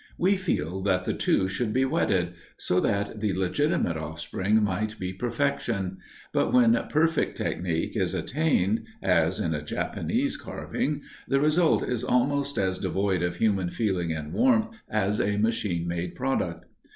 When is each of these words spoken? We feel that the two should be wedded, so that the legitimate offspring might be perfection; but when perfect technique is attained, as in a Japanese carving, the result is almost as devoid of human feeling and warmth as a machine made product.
We 0.17 0.35
feel 0.35 0.81
that 0.81 1.05
the 1.05 1.13
two 1.13 1.47
should 1.47 1.73
be 1.73 1.85
wedded, 1.85 2.33
so 2.57 2.79
that 2.79 3.19
the 3.19 3.33
legitimate 3.33 3.97
offspring 3.97 4.63
might 4.63 4.97
be 4.97 5.13
perfection; 5.13 5.99
but 6.33 6.51
when 6.51 6.73
perfect 6.89 7.37
technique 7.37 7.95
is 7.95 8.15
attained, 8.15 8.83
as 9.03 9.39
in 9.39 9.53
a 9.53 9.61
Japanese 9.61 10.37
carving, 10.37 11.03
the 11.27 11.39
result 11.39 11.83
is 11.87 12.03
almost 12.03 12.57
as 12.57 12.79
devoid 12.79 13.21
of 13.21 13.35
human 13.35 13.69
feeling 13.69 14.11
and 14.11 14.33
warmth 14.33 14.69
as 14.89 15.21
a 15.21 15.37
machine 15.37 15.87
made 15.87 16.15
product. 16.15 16.65